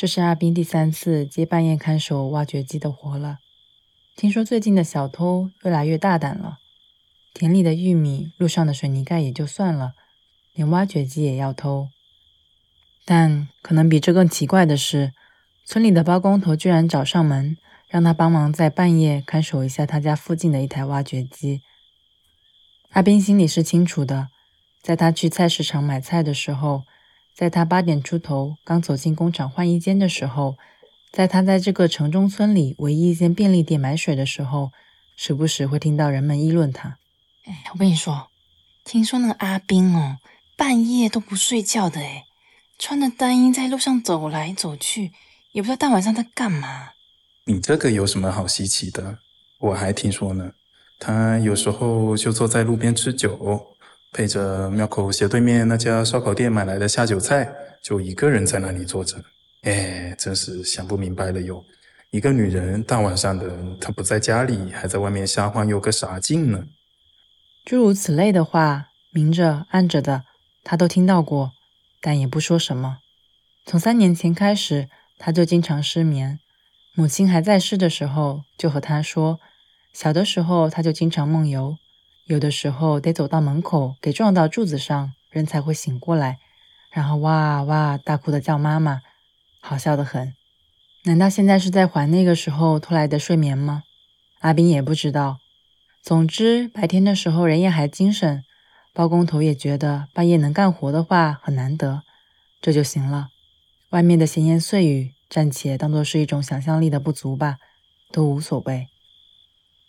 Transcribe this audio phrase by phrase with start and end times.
[0.00, 3.36] 这是阿斌第三次接半夜看守挖掘机的活了。
[4.16, 6.56] 听说最近的小偷越来越大胆了，
[7.34, 9.92] 田里的玉米、路上的水泥盖也就算了，
[10.54, 11.90] 连挖掘机也要偷。
[13.04, 15.12] 但可能比这更奇怪的是，
[15.66, 21.60] 村里的包工头居然找上门，让他帮忙在半夜看守一下他家附近的一台挖掘机。
[22.92, 24.28] 阿斌心里是清楚的，
[24.80, 26.84] 在他去菜市场买菜的时候。
[27.34, 30.56] 在他八点出头刚走进工厂换衣间的时候，
[31.10, 34.72] 在他在这个城中村里唯一一间便利店买水的时候，
[35.16, 36.98] 时不时会听到人们议论他。
[37.46, 38.28] 哎，我跟你说，
[38.84, 40.18] 听说那个阿斌哦，
[40.56, 42.26] 半夜都不睡觉的，哎，
[42.78, 45.12] 穿着单衣在路上走来走去，
[45.52, 46.90] 也不知道大晚上在干嘛。
[47.46, 49.18] 你这个有什么好稀奇的？
[49.58, 50.52] 我还听说呢，
[50.98, 53.66] 他有时候就坐在路边吃酒。
[54.12, 57.48] 配着庙口斜对面那家烧烤店买来的下酒菜，
[57.80, 59.16] 就一个人在那里坐着。
[59.62, 61.64] 哎，真是想不明白了哟！
[62.10, 63.48] 一个女人大晚上的，
[63.80, 66.64] 她不在家里，还在外面瞎晃悠个啥劲呢？
[67.64, 70.24] 诸如此类的话，明着暗着的，
[70.64, 71.52] 他都听到过，
[72.00, 72.98] 但也不说什么。
[73.64, 76.40] 从三年前开始，他就经常失眠。
[76.94, 79.38] 母亲还在世的时候，就和他说，
[79.92, 81.76] 小的时候他就经常梦游。
[82.24, 86.38] 有的时候得走到门口，给撞到柱子上，人才会醒过来，
[86.92, 89.02] 然后哇哇大哭的叫妈妈，
[89.60, 90.34] 好笑的很。
[91.04, 93.82] 难道现在是在还那个时候偷来的睡眠吗？
[94.40, 95.38] 阿斌也不知道。
[96.02, 98.44] 总之，白天的时候人也还精神，
[98.94, 102.02] 包工头也觉得半夜能干活的话很难得，
[102.60, 103.28] 这就行了。
[103.90, 107.58] 外面的闲言碎语暂且当做是一种想象力的不足吧，
[108.12, 108.86] 都无所谓。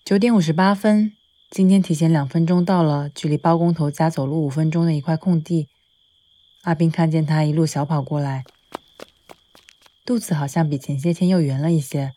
[0.04, 1.14] 九点五十八分。
[1.52, 5.68] 今天提前两分钟到了距离包工头家走路五分钟的一块空地。
[6.62, 8.46] 阿斌看见他一路小跑过来，
[10.06, 12.14] 肚子好像比前些天又圆了一些，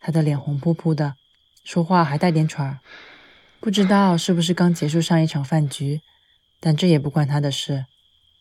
[0.00, 1.14] 他的脸红扑扑的，
[1.64, 2.80] 说话还带点喘儿，
[3.58, 6.02] 不知道是不是刚结束上一场饭局，
[6.60, 7.86] 但这也不关他的事。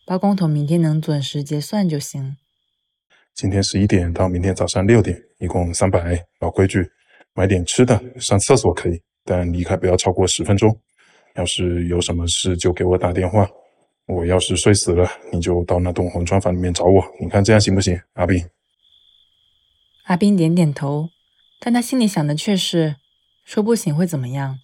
[0.05, 2.35] 包工头明天能准时结算就行。
[3.33, 6.91] 今天十一点到明天早上六点，一共三百，老规矩，
[7.33, 9.01] 买点吃的，上厕所可以。
[9.23, 10.79] 但离开不要超过十分钟。
[11.35, 13.49] 要是有什么事就给我打电话。
[14.05, 17.03] 我要是睡死了，你就到那栋红砖房里面找我。
[17.21, 18.45] 你看这样行不行，阿斌？
[20.03, 21.09] 阿斌点点头，
[21.59, 22.97] 但他心里想的却是：
[23.45, 24.59] 说不行会怎么样？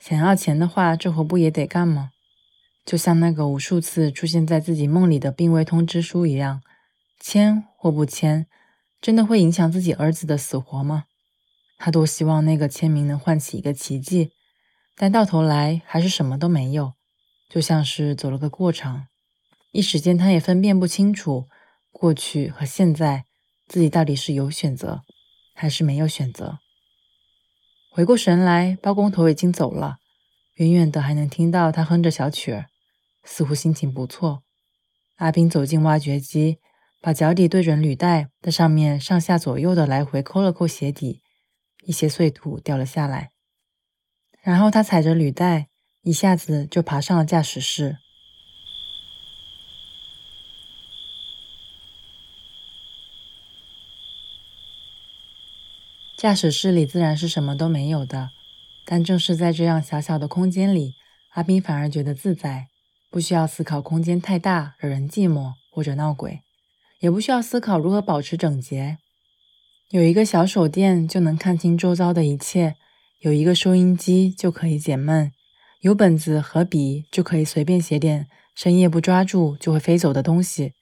[0.00, 2.10] 想要钱的话，这活不也得干吗？
[2.86, 6.62] 就像那个无数次出现在自己梦里的病危通知书一样，
[7.20, 8.46] 签或不签，
[9.02, 11.04] 真的会影响自己儿子的死活吗？
[11.82, 14.32] 他多希望那个签名能唤起一个奇迹，
[14.96, 16.92] 但到头来还是什么都没有，
[17.48, 19.06] 就像是走了个过场。
[19.72, 21.48] 一时间，他也分辨不清楚
[21.90, 23.24] 过去和现在，
[23.66, 25.00] 自己到底是有选择
[25.54, 26.58] 还是没有选择。
[27.90, 29.96] 回过神来，包工头已经走了，
[30.56, 32.66] 远远的还能听到他哼着小曲儿，
[33.24, 34.42] 似乎心情不错。
[35.16, 36.58] 阿斌走进挖掘机，
[37.00, 41.22] 把脚底对准履带，在上面上下左右的来回抠了抠鞋底。
[41.84, 43.30] 一些碎土掉了下来，
[44.42, 45.68] 然后他踩着履带，
[46.02, 47.98] 一下子就爬上了驾驶室。
[56.16, 58.30] 驾驶室里自然是什么都没有的，
[58.84, 60.94] 但正是在这样小小的空间里，
[61.30, 62.68] 阿斌反而觉得自在，
[63.10, 66.42] 不需要思考空间太大惹人寂寞或者闹鬼，
[66.98, 68.98] 也不需要思考如何保持整洁。
[69.90, 72.76] 有一个小手电就能看清周遭的一切，
[73.18, 75.32] 有一个收音机就可以解闷，
[75.80, 80.74] 有本子和笔就可以随便写点深夜不抓住就会飞走的东西。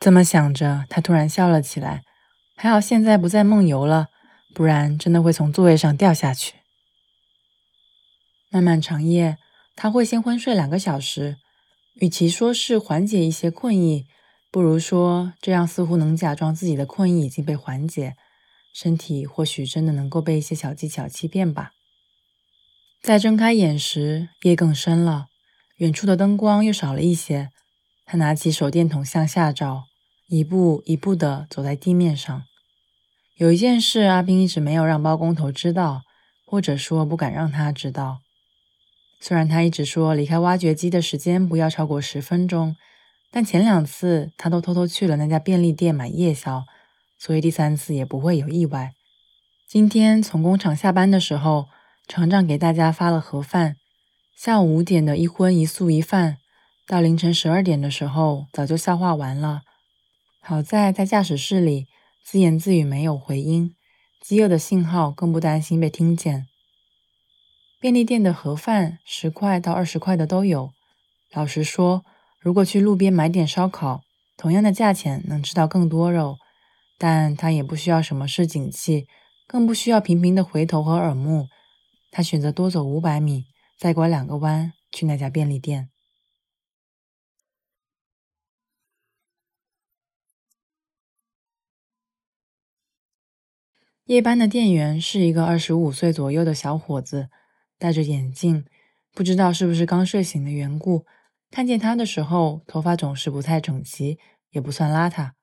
[0.00, 2.04] 这么想着，他突然笑了起来。
[2.56, 4.08] 还好现在不再梦游了，
[4.54, 6.54] 不然真的会从座位上掉下去。
[8.48, 9.36] 漫漫长夜，
[9.76, 11.36] 他会先昏睡两个小时，
[11.96, 14.06] 与其说是缓解一些困意。
[14.50, 18.16] 不如说，这样似乎能假装自己的困意已经被缓解，
[18.72, 21.72] 身体或许真的能够被一些小技巧欺骗吧。
[23.02, 25.26] 在睁开眼时，夜更深了，
[25.76, 27.50] 远处的灯光又少了一些。
[28.04, 29.84] 他拿起手电筒向下照，
[30.28, 32.42] 一步一步地走在地面上。
[33.36, 36.02] 有一件事，阿斌一直没有让包工头知道，
[36.46, 38.18] 或者说不敢让他知道。
[39.20, 42.76] 虽然他一直说离开挖掘机的时间不要超过十分钟。
[43.34, 46.66] 但前两次他都偷偷去了那家便利店买夜宵，
[47.24, 48.94] 所以第三次也不会有意外。
[49.68, 51.68] 今天从工厂下班的时候，
[52.08, 53.76] 厂长给大家发了盒饭。
[54.36, 56.38] 下午五点的一荤一素一饭，
[56.84, 59.62] 到凌晨十二点的时候早就消化完了。
[60.40, 61.86] 好在在驾驶室里，
[62.24, 63.76] 自言自语没有回音，
[64.20, 66.48] 饥饿的信号更不担心被听见。
[67.78, 70.72] 便利店的盒饭十块到二十块的都有。
[71.30, 72.04] 老实说，
[72.40, 74.02] 如果去路边买点烧烤，
[74.36, 76.38] 同样的价钱能吃到更多肉，
[77.02, 79.08] 但他也不需要什么市井气，
[79.48, 81.48] 更不需要频频的回头和耳目。
[82.12, 83.46] 他选择多走五百米，
[83.76, 85.90] 再拐两个弯去那家便利店。
[94.04, 97.28] 夜班的店员是一个二十五岁左右的小伙子，
[97.76, 98.64] 戴着眼镜，
[99.12, 101.04] 不知道是不是刚睡醒的缘故，
[101.50, 104.20] 看见他的时候，头发总是不太整齐，
[104.50, 105.41] 也不算邋遢。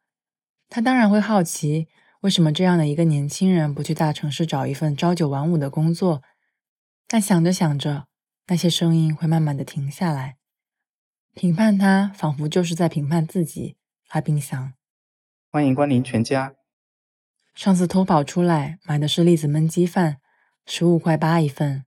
[0.69, 1.87] 他当然会好奇，
[2.21, 6.21] 为什么这样的一个年轻人不去大城市找一份朝九晚五的工作？
[7.07, 8.05] 但想着想着，
[8.47, 10.37] 那些声音会慢慢的停下来。
[11.33, 13.77] 评判他，仿佛就是在评判自己。
[14.09, 14.73] 阿冰想：
[15.51, 16.53] 欢迎光临全家。
[17.55, 20.17] 上次偷跑出来买的是栗子焖鸡饭，
[20.67, 21.85] 十五块八一份。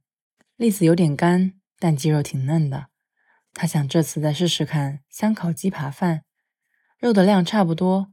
[0.56, 2.88] 栗子有点干，但鸡肉挺嫩的。
[3.54, 6.22] 他想这次再试试看香烤鸡扒饭，
[6.98, 8.12] 肉的量差不多，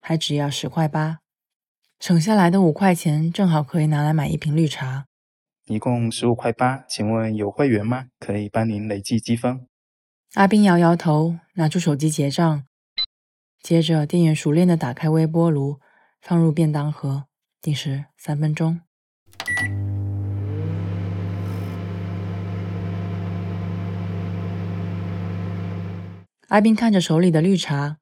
[0.00, 1.18] 还只要十块八。
[2.00, 5.06] 省下来的五块钱正好可以拿来买一瓶绿茶。
[5.66, 8.06] 一共十五块八，请问有会员吗？
[8.18, 9.66] 可以帮您累计积分。
[10.34, 12.64] 阿斌摇摇头，拿出手机结账。
[13.60, 15.80] 接着，店员熟练的打开微波炉。
[16.20, 17.26] 放入便当盒，
[17.62, 18.80] 定时三分钟。
[26.48, 27.98] 阿斌看着手里的绿茶，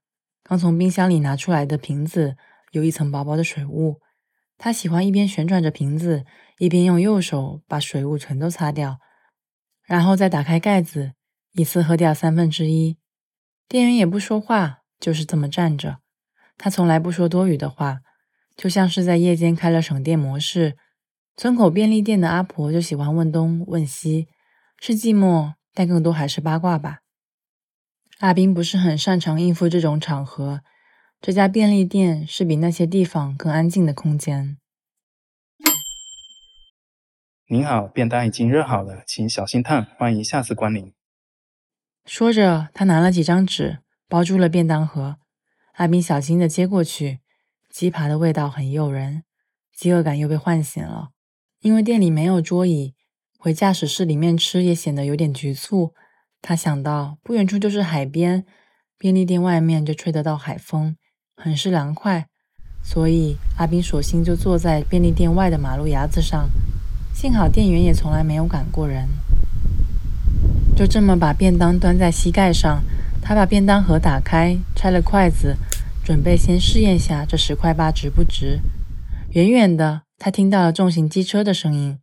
[0.48, 2.36] 刚从冰箱里拿出来的瓶子
[2.70, 4.00] 有一层薄薄的水雾。
[4.56, 6.24] 他喜欢一边旋转着瓶子，
[6.58, 8.98] 一边用右手把水雾全都擦掉，
[9.86, 11.14] 然后再打开盖子，
[11.54, 12.96] 一次喝掉三分之一。
[13.66, 15.98] 店员也不说话，就是这么站着。
[16.56, 17.98] 他从来不说多余的话。
[18.56, 20.78] 就像是在夜间开了省电模式，
[21.36, 24.28] 村口便利店的阿婆就喜欢问东问西，
[24.80, 27.00] 是寂寞，但更多还是八卦吧。
[28.18, 30.62] 阿斌不是很擅长应付这种场合，
[31.20, 34.56] 这家便利店是比那些地方更安静的空间。
[37.46, 40.94] 您好，便当已经热好了，请小心烫，欢迎下次光临。
[42.06, 45.18] 说着，他拿了几张纸包住了便当盒，
[45.74, 47.20] 阿斌小心的接过去。
[47.68, 49.24] 鸡扒的味道很诱人，
[49.74, 51.10] 饥饿感又被唤醒了。
[51.60, 52.94] 因为店里没有桌椅，
[53.38, 55.92] 回驾驶室里面吃也显得有点局促。
[56.48, 58.44] 他想到不远处就是海边，
[58.96, 60.94] 便利店外面就吹得到海风，
[61.34, 62.28] 很是凉快。
[62.84, 66.48] 所以阿斌索性就坐在便利店外的马路牙子上。
[67.12, 69.08] 幸好店员也从来没有赶过人。
[70.76, 72.84] 就这么把便当端在膝盖上，
[73.20, 75.56] 他把便当盒打开，拆了筷子。
[76.04, 78.60] 准备先试验下这十块八值不值。
[79.30, 81.98] 远远的，他听到了重型机车的声音，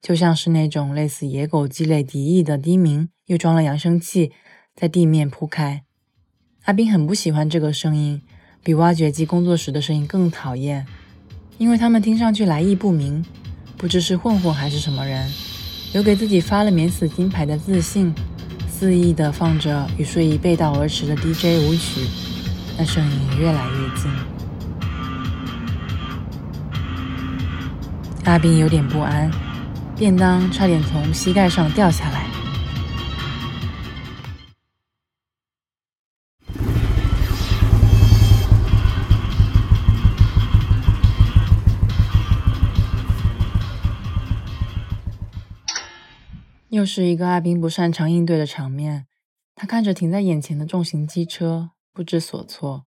[0.00, 4.32] 就像是那种类似野狗鸡类敌意的低鸣，又装了扬声器，
[4.74, 5.84] 在地面铺开。
[6.64, 8.20] 阿斌很不喜欢这个声音，
[8.60, 10.84] 比挖掘机工作时的声音更讨厌，
[11.56, 13.24] 因为他们听上去来意不明，
[13.76, 15.32] 不知是混混还是什么人，
[15.94, 18.12] 有给自己发了免死金牌的自信，
[18.68, 22.00] 肆意的放着与睡意背道而驰的 DJ 舞曲。
[22.76, 24.10] 那声音越来越近，
[28.24, 29.30] 阿斌有点不安，
[29.96, 32.28] 便当差点从膝盖上掉下来。
[46.80, 49.06] 又是一个阿斌不擅长应对的场面，
[49.54, 51.72] 他看着停在眼前的重型机车。
[51.92, 52.86] 不知所措。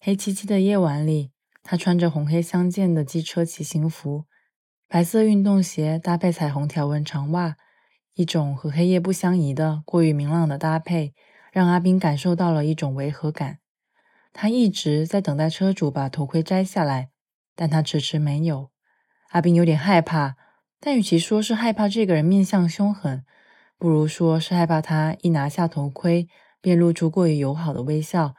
[0.00, 1.32] 黑漆漆的夜晚里，
[1.62, 4.24] 他穿着红黑相间的机车骑行服，
[4.88, 7.56] 白色运动鞋搭配彩虹条纹长袜，
[8.14, 11.12] 一种和黑夜不相宜的过于明朗的搭配，
[11.52, 13.58] 让阿斌感受到了一种违和感。
[14.32, 17.10] 他一直在等待车主把头盔摘下来，
[17.54, 18.70] 但他迟迟没有。
[19.30, 20.36] 阿斌有点害怕，
[20.86, 23.24] 但与其说是害怕这个人面相凶狠，
[23.78, 26.28] 不如说是害怕他一拿下头盔。
[26.60, 28.34] 便露出过于友好的微笑，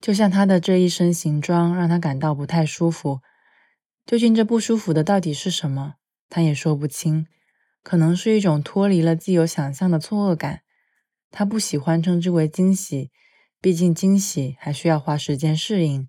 [0.00, 3.20] 就像他的这一身行装让他感到不太舒服。
[4.04, 5.94] 究竟这不舒服的到底是什么，
[6.28, 7.28] 他也说不清。
[7.84, 10.62] 可能是一种脱离了既有想象的错愕感。
[11.30, 13.12] 他不喜欢称之为惊喜，
[13.60, 16.08] 毕竟惊喜还需要花时间适应。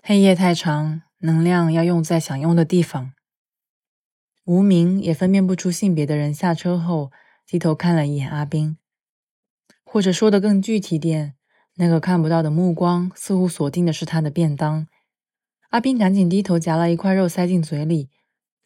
[0.00, 3.14] 黑夜太长，能量要用在想用的地方。
[4.52, 7.10] 无名也分辨不出性别的人下车后，
[7.46, 8.76] 低头看了一眼阿斌。
[9.82, 11.32] 或者说的更具体点，
[11.76, 14.86] 那个看不到的目光似乎锁定的是他的便当。
[15.70, 18.10] 阿斌赶紧低头夹了一块肉塞进嘴里，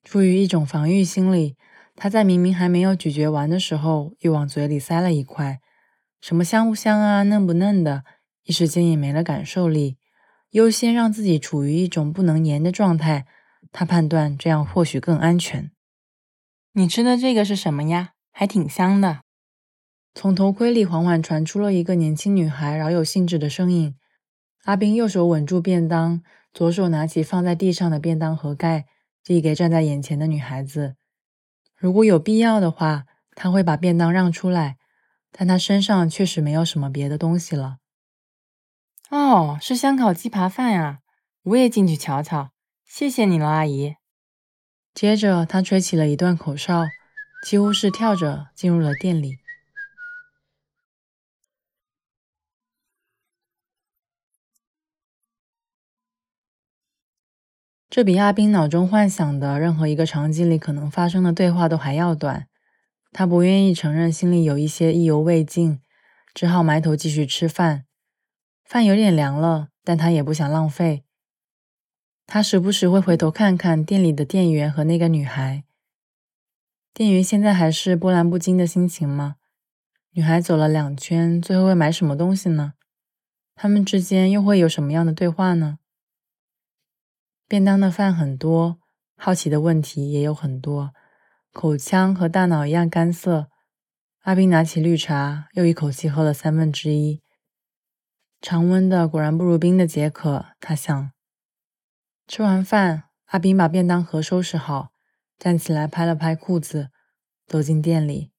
[0.02, 1.54] 出于一种防御心理，
[1.94, 5.60] 他在明明还没有咀嚼完的时候，又往嘴里塞了一块。
[6.20, 8.02] 什么香不香啊，嫩不嫩的，
[8.42, 9.98] 一时间也没了感受力。
[10.50, 13.26] 优先让自己处于一种不能言的状态，
[13.70, 15.70] 他判断这样或许更安全。
[16.78, 18.10] 你吃的这个是什么呀？
[18.30, 19.22] 还挺香的。
[20.14, 23.96] 从头盔里缓缓传出了一个年轻女孩饶有兴致的声音。
[24.64, 28.84] 阿斌右手稳住便当，左手拿起放在地上的便当盒盖，
[29.24, 30.96] 递给站在眼前的女孩子。
[31.74, 34.76] 如果有必要的话，他会把便当让出来，
[35.32, 37.78] 但他身上确实没有什么别的东西了。
[39.08, 40.98] 哦，是香烤鸡扒饭啊！
[41.44, 42.50] 我也进去瞧瞧。
[42.84, 43.94] 谢谢你了，阿姨。
[44.96, 46.86] 接着，他吹起了一段口哨，
[47.46, 49.36] 几乎是跳着进入了店里。
[57.90, 62.46] 这比阿斌脑中幻想的任何一个场景里可能发生的对话都还要短。
[63.12, 65.82] 他不愿意承认心里有一些意犹未尽，
[66.32, 67.84] 只好埋头继续吃饭。
[68.64, 71.05] 饭有点凉了，但他也不想浪费。
[72.26, 75.62] 他时不时会回头看看店里的店员和那个女孩。
[76.92, 79.36] 店员现在还是波澜不惊的心情吗？
[80.10, 82.72] 女孩走了两圈，最后会买什么东西呢？
[83.54, 85.78] 他们之间又会有什么样的对话呢？
[87.46, 88.78] 便当的饭很多，
[89.16, 90.92] 好奇的问题也有很多，
[91.52, 93.48] 口腔和大脑一样干涩。
[94.22, 97.22] 阿斌拿起绿茶，又一口气喝了三分之一。
[98.40, 101.15] 常温的果然不如冰的解渴，他想。
[102.26, 104.90] 吃完饭，阿斌把便当盒收拾好，
[105.38, 106.90] 站起来拍了拍裤子，
[107.46, 108.32] 走进店里。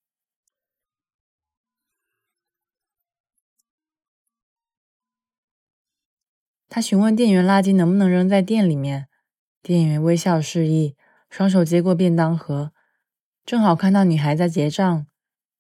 [6.68, 9.08] 他询问店员垃圾能不能扔在店里面，
[9.64, 10.98] 店员微笑示意，
[11.30, 12.74] 双手接过便当盒，
[13.46, 15.08] 正好看到女孩在结账。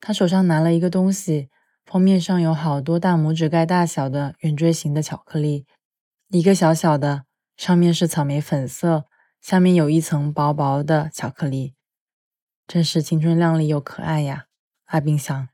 [0.01, 1.49] 他手上拿了一个东西，
[1.85, 5.65] 封面上有好多大拇指盖大小的圆锥形的巧克力，
[6.27, 7.23] 一个小小的，
[7.57, 9.05] 上面是草莓粉色，
[9.41, 11.73] 下面有一层薄薄的巧克力，
[12.67, 14.45] 真是青春靓丽又可爱呀！
[14.85, 15.49] 阿斌想。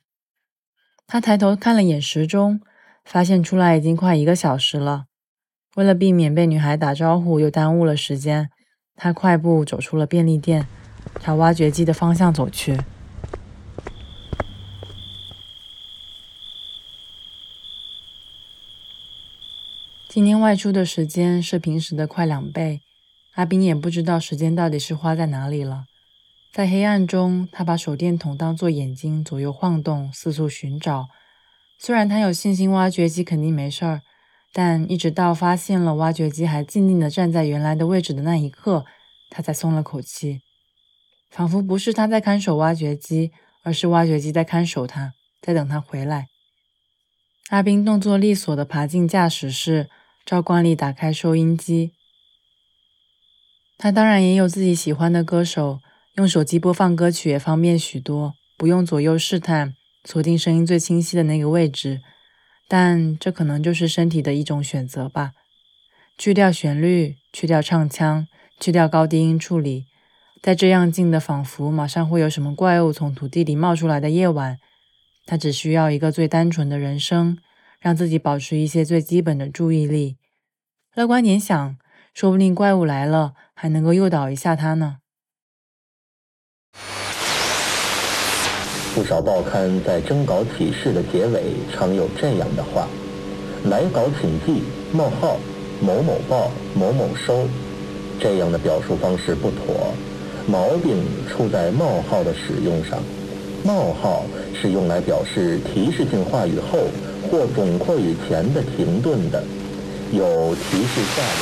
[1.07, 2.59] 他抬头看了眼时钟，
[3.05, 5.05] 发现出来已经快一个小时了。
[5.75, 8.49] 为了避免被女孩打招呼又耽误了时间，
[8.95, 10.67] 他快步走出了便利店，
[11.21, 12.77] 朝挖掘机的方向走去。
[20.13, 22.81] 今天外出的时间是平时的快两倍，
[23.31, 25.85] 阿斌也不知道时间到底是花在哪里了。
[26.51, 31.07] 在黑暗中，他把手电筒当作眼睛，左右晃动，四处寻找。
[31.79, 34.01] 虽然他有信心挖掘机肯定没事儿。
[34.51, 38.85] 但一直到发现了挖掘机还静静地站在原来的位置的那一刻，
[39.31, 40.41] 他才松了口气，
[41.31, 43.31] 仿佛不是他在看守挖掘机，
[43.63, 46.27] 而是挖掘机在看守他，在等他回来。
[47.49, 49.89] 阿斌动作利索地爬进驾驶室，
[50.25, 51.93] 照惯例打开收音机。
[53.77, 55.79] 他当然也有自己喜欢的歌手，
[56.15, 59.75] 用手机播放歌曲也方便许多，不用左右试探，
[60.05, 62.01] 锁定声音最清晰的那个位置。
[62.69, 65.31] 但这可能就是身体的一种选择吧。
[66.17, 68.27] 去掉旋律，去掉唱腔，
[68.59, 69.87] 去掉高低音处理，
[70.41, 74.59] 在这样静的仿佛马上会有什么怪物从土地里冒出来的夜晚，
[75.25, 77.37] 他只需要一个最单纯的人生，
[77.83, 80.15] 让自己保持一些最基本的注意力。
[80.95, 81.75] 乐观点想，
[82.13, 84.99] 说不定怪物来了还能够诱导一下他呢。
[88.95, 92.87] 不少报刊在征稿启事的结尾常有这样的话
[93.69, 94.63] ：“来稿请寄
[94.93, 95.37] 冒号
[95.81, 97.45] 某某报某某收。”
[98.17, 99.93] 这样的表述方式不妥，
[100.47, 103.03] 毛病出在冒号的使用上。
[103.65, 104.23] 冒号
[104.53, 106.79] 是用来表示提示性话语后
[107.33, 109.43] 或总括语前的停顿的，
[110.11, 111.41] 有提示下的。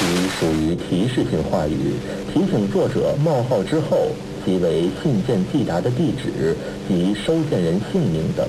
[0.00, 1.94] 其属于提示性话语，
[2.34, 4.08] 提醒作者冒号之后
[4.44, 6.56] 即为信件寄达的地址
[6.88, 8.44] 及收件人姓名等。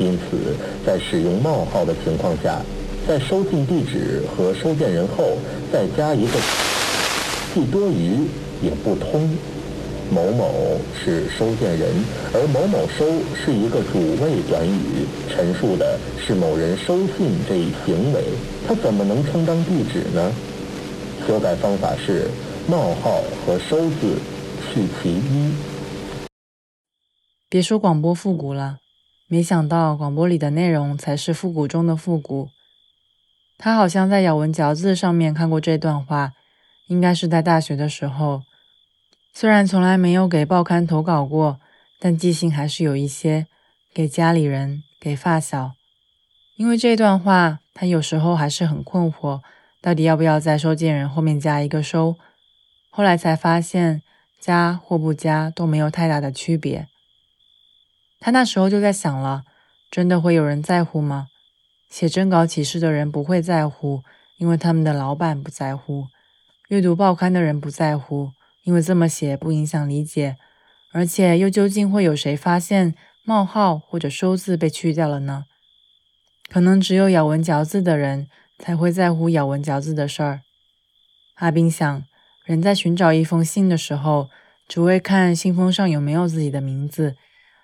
[0.00, 2.60] 因此，在使用冒号的情况下，
[3.06, 5.38] 在收信地址和收件人后
[5.72, 6.40] 再加一个，
[7.54, 8.26] 既多余
[8.60, 9.30] 也不通。
[10.10, 11.92] 某某是收件人，
[12.32, 18.22] 而某某收是一个主谓短语，陈述的是某人收信这一行为，
[18.66, 20.32] 他怎么能充当地址呢？
[21.26, 22.30] 修改方法是
[22.68, 24.16] 冒号和收字
[24.72, 25.52] 去其一。
[27.48, 28.78] 别说广播复古了，
[29.28, 32.48] 没想到广播里的内容才是复古中的复古。
[33.58, 36.32] 他好像在咬文嚼字上面看过这段话，
[36.86, 38.42] 应该是在大学的时候。
[39.38, 41.60] 虽然从来没有给报刊投稿过，
[41.98, 43.46] 但记性还是有一些，
[43.92, 45.72] 给家里人，给发小。
[46.54, 49.42] 因为这段话，他有时候还是很困惑，
[49.82, 52.16] 到底要不要在收件人后面加一个收。
[52.88, 54.00] 后来才发现，
[54.40, 56.88] 加或不加都没有太大的区别。
[58.18, 59.44] 他那时候就在想了，
[59.90, 61.26] 真的会有人在乎吗？
[61.90, 64.02] 写征稿启事的人不会在乎，
[64.38, 66.06] 因为他们的老板不在乎；
[66.68, 68.30] 阅读报刊的人不在乎，
[68.66, 70.36] 因为这么写不影响理解。
[70.92, 75.44] 而且又究竟会有谁发现冒号或者收字被去掉了呢？
[76.48, 80.40] 可能只有咬文嚼字的人才会在乎咬文嚼字的事儿。
[81.34, 82.04] 阿斌想，
[82.46, 84.30] 人在寻找一封信的时候，
[84.66, 87.16] 只会看信封上有没有自己的名字，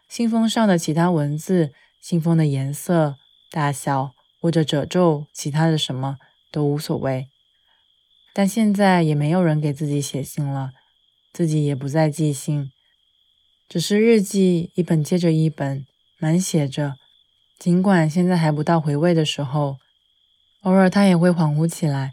[0.08, 3.16] 信封上的其他文字、信封的颜色、
[3.50, 6.18] 大小或者褶皱，其他的什么
[6.50, 7.28] 都无所谓。
[8.34, 10.72] 但现在也没有人给自己写信了，
[11.32, 12.70] 自己也不再记信，
[13.68, 15.86] 只是日记一本接着一本，
[16.18, 16.96] 满写着。
[17.58, 19.78] 尽管现在还不到回味的时候，
[20.62, 22.12] 偶尔他也会恍惚起来，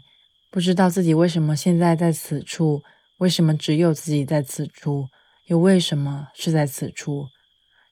[0.50, 2.82] 不知道自己为什么现在在此处，
[3.18, 5.08] 为什么只有自己在此处，
[5.46, 7.26] 又为什么是在此处？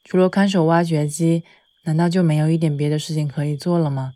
[0.04, 1.44] 除了看守挖掘机，
[1.85, 4.14] 难道就没有一点别的事情可以做了吗？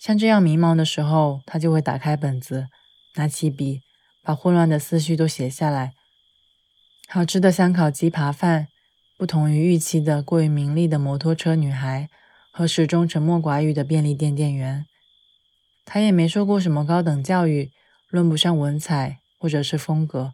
[0.00, 2.68] 像这样迷茫的时候，他就会打开本子，
[3.16, 3.82] 拿起笔，
[4.22, 5.92] 把混乱的思绪都写下来。
[7.14, 8.68] 好吃的香烤鸡扒饭，
[9.18, 12.08] 不同于预期的过于名利的摩托车女孩。
[12.50, 14.86] 和始终沉默寡语的便利店店员，
[15.84, 17.70] 他也没受过什么高等教育，
[18.08, 20.32] 论不上文采或者是风格，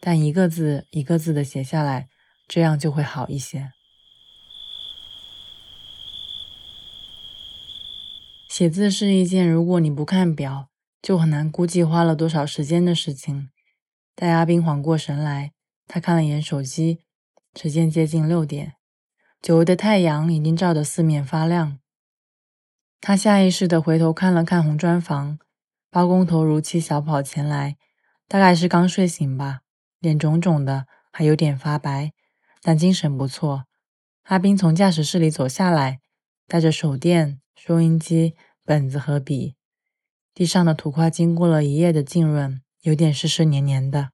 [0.00, 2.08] 但一个字一个字的写下来，
[2.46, 3.72] 这样就会好一些。
[8.48, 10.68] 写字是一件如果你不看表
[11.02, 13.50] 就很难估计花了多少时间的事情。
[14.14, 15.52] 待阿斌缓过神来，
[15.86, 17.00] 他看了一眼手机，
[17.54, 18.74] 时间接近六点。
[19.40, 21.78] 久违的太阳已经照得四面发亮，
[23.00, 25.38] 他下意识地回头看了看红砖房，
[25.90, 27.76] 包工头如期小跑前来，
[28.26, 29.60] 大概是刚睡醒吧，
[30.00, 32.12] 脸肿肿的，还有点发白，
[32.62, 33.66] 但精神不错。
[34.24, 36.00] 阿斌从驾驶室里走下来，
[36.48, 39.54] 带着手电、收音机、本子和笔，
[40.34, 44.10] 地上的土块经过了一夜的浸润，有点湿湿黏黏的。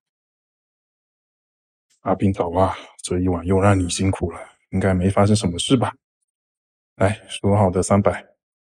[2.02, 4.38] 阿斌早啊，这一晚又让你辛苦了。
[4.70, 5.92] 应该没发生什么事吧？
[6.96, 8.24] 来，说好的三百，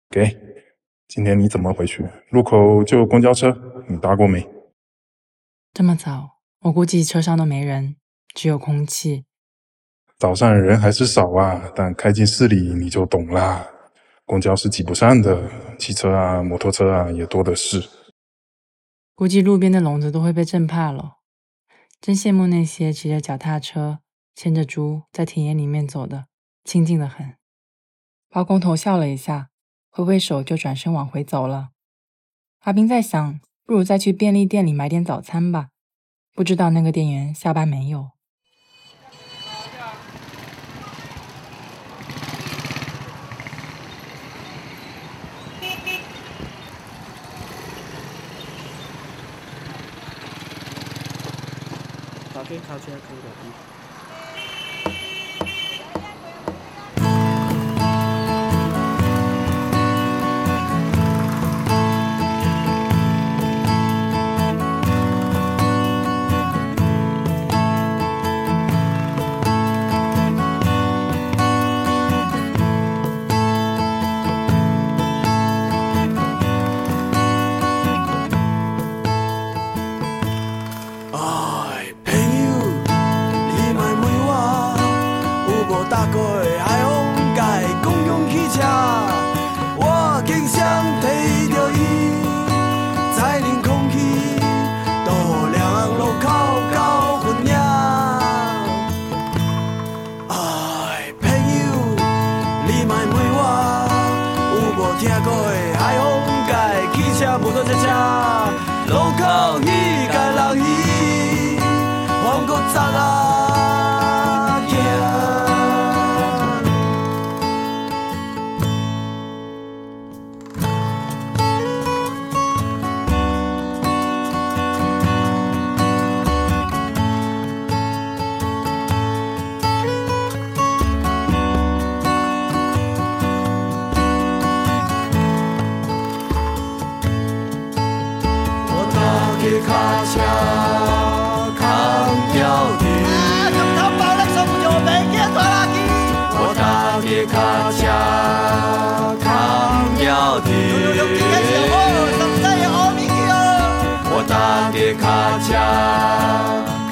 [0.09, 0.37] 给。
[1.09, 2.05] 今天你怎么回去？
[2.31, 3.57] 路口就公交车，
[3.88, 4.49] 你搭过没？
[5.72, 7.96] 这么早，我估计车上都没人，
[8.35, 9.25] 只有空气。
[10.18, 13.66] 早上人还是少啊，但开进市里你就懂啦。
[14.25, 17.83] 公交是挤不上的，汽车啊、摩托车啊也多的是。
[19.14, 21.18] 估计路边的笼子都会被震怕了。
[22.07, 23.99] 真羡慕那些骑着脚踏车。
[24.37, 26.29] 牵着猪在田野里面走的，
[26.62, 27.35] 清静的很。
[28.29, 29.49] 包工头笑了一下，
[29.90, 31.71] 挥挥手就转身往回走了。
[32.61, 35.71] 阿斌在想，不如再去便利店里买点早餐吧。
[36.33, 38.12] 不知道那个店员下班没有。
[52.47, 53.76] 打开卡车可以。
[53.76, 53.76] 卡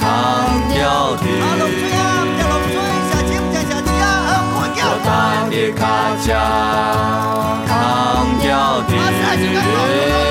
[0.01, 0.05] 扛
[0.73, 1.25] 掉的。
[5.05, 6.29] 大卡家
[7.67, 7.73] 扛
[8.41, 10.24] 掉的。